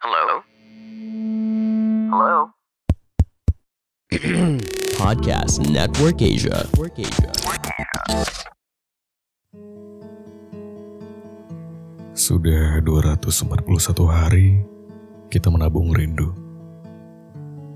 Hello? 0.00 0.40
Hello? 2.08 2.56
Podcast 4.96 5.60
Network 5.68 6.24
Asia. 6.24 6.64
Network 6.72 6.96
Asia. 7.04 7.28
Sudah 12.16 12.80
241 12.80 13.60
hari 14.08 14.64
kita 15.28 15.52
menabung 15.52 15.92
rindu. 15.92 16.32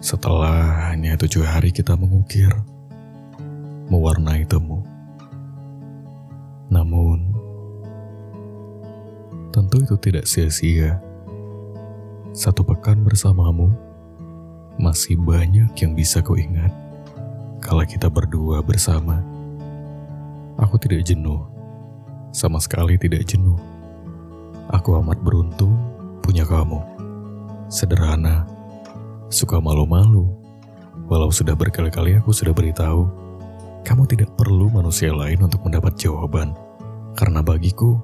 Setelah 0.00 0.88
hanya 0.88 1.20
tujuh 1.20 1.44
hari 1.44 1.68
kita 1.68 2.00
mengukir, 2.00 2.48
mewarnai 3.92 4.48
temu. 4.48 4.80
Namun, 6.72 7.28
tentu 9.52 9.84
itu 9.84 10.00
tidak 10.00 10.24
sia-sia. 10.24 11.05
Satu 12.36 12.60
pekan 12.60 13.00
bersamamu, 13.00 13.72
masih 14.76 15.16
banyak 15.16 15.72
yang 15.72 15.96
bisa 15.96 16.20
kuingat. 16.20 16.68
Kalau 17.64 17.80
kita 17.88 18.12
berdua 18.12 18.60
bersama, 18.60 19.24
aku 20.60 20.76
tidak 20.76 21.00
jenuh. 21.08 21.40
Sama 22.36 22.60
sekali 22.60 23.00
tidak 23.00 23.24
jenuh. 23.24 23.56
Aku 24.68 25.00
amat 25.00 25.16
beruntung 25.24 25.80
punya 26.20 26.44
kamu. 26.44 26.76
Sederhana, 27.72 28.44
suka 29.32 29.56
malu-malu. 29.56 30.28
Walau 31.08 31.32
sudah 31.32 31.56
berkali-kali 31.56 32.20
aku 32.20 32.36
sudah 32.36 32.52
beritahu, 32.52 33.08
kamu 33.80 34.04
tidak 34.12 34.28
perlu 34.36 34.68
manusia 34.68 35.08
lain 35.08 35.40
untuk 35.40 35.64
mendapat 35.64 35.96
jawaban. 35.96 36.52
Karena 37.16 37.40
bagiku, 37.40 37.96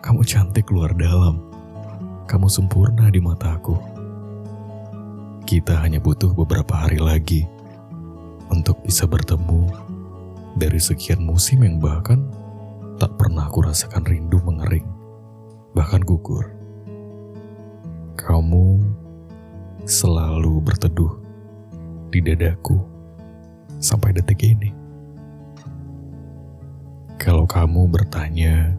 kamu 0.00 0.24
cantik 0.24 0.72
luar 0.72 0.96
dalam. 0.96 1.49
Kamu 2.30 2.46
sempurna 2.46 3.10
di 3.10 3.18
mataku. 3.18 3.74
Kita 5.42 5.82
hanya 5.82 5.98
butuh 5.98 6.30
beberapa 6.30 6.78
hari 6.78 7.02
lagi 7.02 7.42
untuk 8.46 8.78
bisa 8.86 9.02
bertemu 9.02 9.66
dari 10.54 10.78
sekian 10.78 11.26
musim 11.26 11.66
yang 11.66 11.82
bahkan 11.82 12.22
tak 13.02 13.18
pernah 13.18 13.50
aku 13.50 13.66
rasakan 13.66 14.06
rindu 14.06 14.38
mengering 14.46 14.86
bahkan 15.74 15.98
gugur. 16.06 16.54
Kamu 18.14 18.78
selalu 19.82 20.62
berteduh 20.62 21.10
di 22.14 22.22
dadaku 22.22 22.78
sampai 23.82 24.14
detik 24.14 24.38
ini. 24.46 24.70
Kalau 27.18 27.42
kamu 27.42 27.90
bertanya, 27.90 28.78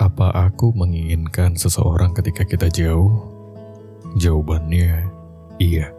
apa 0.00 0.30
aku 0.50 0.74
menginginkan 0.74 1.54
seseorang 1.54 2.14
ketika 2.14 2.42
kita 2.46 2.66
jauh? 2.70 3.30
Jawabannya, 4.18 5.10
iya. 5.58 5.90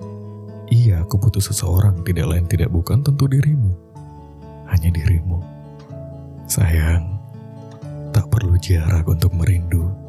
Iya, 0.66 1.06
aku 1.06 1.22
butuh 1.22 1.44
seseorang, 1.44 2.02
tidak 2.02 2.26
lain 2.32 2.46
tidak 2.50 2.74
bukan 2.74 3.06
tentu 3.06 3.30
dirimu. 3.30 3.72
Hanya 4.66 4.90
dirimu. 4.90 5.40
Sayang, 6.50 7.22
tak 8.10 8.26
perlu 8.34 8.58
jarak 8.58 9.06
untuk 9.06 9.34
merindu 9.38 10.06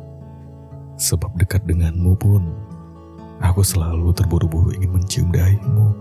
Sebab 0.96 1.36
dekat 1.36 1.60
denganmu 1.68 2.16
pun, 2.16 2.40
aku 3.44 3.60
selalu 3.60 4.16
terburu-buru 4.16 4.72
ingin 4.72 4.96
mencium 4.96 5.28
dahimu, 5.28 5.92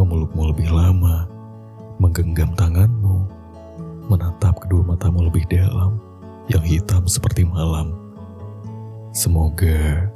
memelukmu 0.00 0.56
lebih 0.56 0.72
lama, 0.72 1.28
menggenggam 2.00 2.48
tanganmu, 2.56 3.28
menatap 4.08 4.56
kedua 4.64 4.88
matamu 4.88 5.28
lebih 5.28 5.44
dalam, 5.52 6.00
yang 6.46 6.62
hitam 6.62 7.06
seperti 7.10 7.42
malam. 7.42 7.90
Semoga 9.10 10.06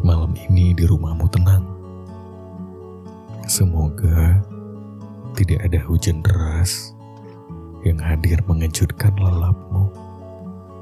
malam 0.00 0.32
ini 0.48 0.72
di 0.72 0.84
rumahmu 0.88 1.26
tenang. 1.28 1.64
Semoga 3.44 4.40
tidak 5.36 5.66
ada 5.68 5.78
hujan 5.84 6.24
deras 6.24 6.96
yang 7.84 8.00
hadir 8.00 8.40
mengejutkan 8.48 9.12
lelapmu. 9.20 9.92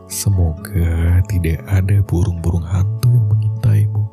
Semoga 0.07 1.19
tidak 1.27 1.65
ada 1.67 1.99
burung-burung 2.05 2.63
hantu 2.63 3.11
yang 3.11 3.27
mengintaimu. 3.33 4.05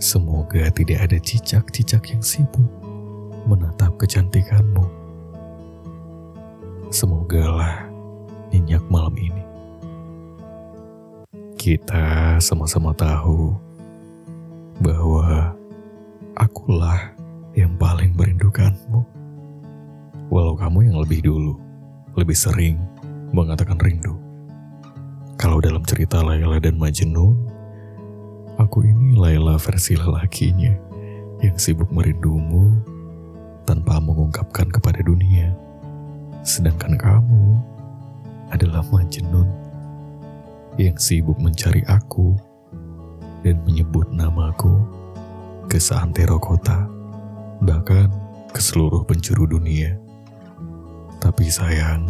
Semoga 0.00 0.72
tidak 0.72 1.06
ada 1.06 1.18
cicak-cicak 1.20 2.02
yang 2.10 2.24
sibuk 2.24 2.66
menatap 3.44 3.94
kecantikanmu. 4.00 4.88
Semogalah 6.88 7.89
nyenyak 8.50 8.82
malam 8.90 9.14
ini. 9.16 9.44
Kita 11.56 12.36
sama-sama 12.42 12.90
tahu 12.96 13.54
bahwa 14.80 15.54
akulah 16.36 17.12
yang 17.52 17.76
paling 17.76 18.16
merindukanmu. 18.16 19.04
Walau 20.30 20.54
kamu 20.54 20.88
yang 20.90 20.98
lebih 21.02 21.26
dulu, 21.26 21.58
lebih 22.14 22.38
sering 22.38 22.78
mengatakan 23.34 23.76
rindu. 23.78 24.14
Kalau 25.36 25.58
dalam 25.58 25.82
cerita 25.82 26.20
Layla 26.20 26.60
dan 26.60 26.76
Majnun, 26.76 27.34
aku 28.60 28.84
ini 28.84 29.16
Layla 29.16 29.56
versi 29.56 29.96
lelakinya 29.96 30.72
yang 31.40 31.56
sibuk 31.56 31.88
merindumu 31.88 32.76
tanpa 33.64 33.98
mengungkapkan 33.98 34.68
kepada 34.68 35.00
dunia. 35.00 35.52
Sedangkan 36.44 36.96
kamu 36.96 37.56
adalah 38.50 38.82
Majnun 38.90 39.46
yang 40.78 40.96
sibuk 40.98 41.38
mencari 41.38 41.82
aku 41.86 42.34
dan 43.42 43.58
menyebut 43.64 44.06
namaku 44.12 44.84
ke 45.70 45.78
seantero 45.78 46.36
kota, 46.36 46.86
bahkan 47.62 48.10
ke 48.50 48.60
seluruh 48.60 49.06
penjuru 49.06 49.46
dunia. 49.46 49.96
Tapi 51.20 51.46
sayang, 51.46 52.08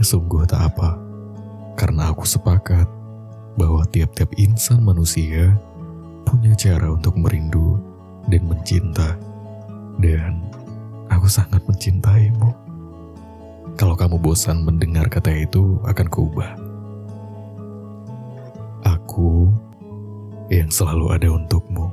sungguh 0.00 0.44
tak 0.46 0.72
apa 0.74 0.96
karena 1.76 2.12
aku 2.12 2.24
sepakat 2.24 2.88
bahwa 3.56 3.84
tiap-tiap 3.88 4.28
insan 4.36 4.84
manusia 4.84 5.56
punya 6.28 6.52
cara 6.56 6.92
untuk 6.92 7.16
merindu 7.16 7.80
dan 8.28 8.42
mencinta. 8.44 9.16
Dan 9.96 10.44
aku 11.08 11.24
sangat 11.24 11.64
mencintaimu. 11.64 12.65
Kalau 13.76 13.92
kamu 13.92 14.16
bosan 14.16 14.64
mendengar 14.64 15.04
kata 15.12 15.28
itu, 15.36 15.76
akan 15.84 16.08
kuubah. 16.08 16.56
Aku 18.88 19.52
yang 20.48 20.72
selalu 20.72 21.12
ada 21.12 21.28
untukmu, 21.28 21.92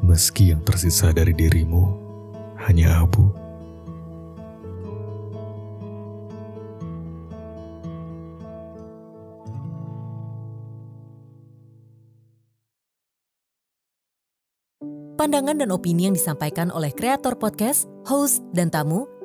meski 0.00 0.56
yang 0.56 0.64
tersisa 0.64 1.12
dari 1.12 1.36
dirimu 1.36 1.84
hanya 2.64 3.04
abu. 3.04 3.28
Pandangan 15.20 15.60
dan 15.60 15.68
opini 15.76 16.08
yang 16.08 16.16
disampaikan 16.16 16.72
oleh 16.72 16.96
kreator 16.96 17.36
podcast, 17.36 17.84
host, 18.08 18.40
dan 18.56 18.72
tamu 18.72 19.19